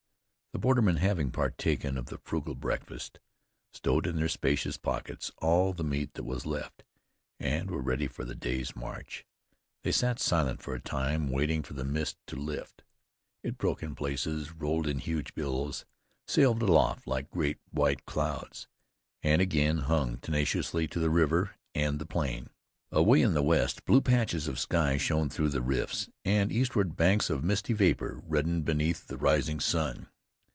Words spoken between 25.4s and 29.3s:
the rifts, and eastward banks of misty vapor reddened beneath the